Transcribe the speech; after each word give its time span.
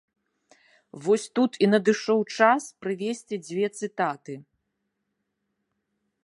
Вось 1.07 1.25
тут 1.39 1.51
і 1.65 1.69
надышоў 1.73 2.19
час 2.37 2.63
прывесці 2.87 3.35
дзве 3.45 3.65
цытаты. 3.73 4.39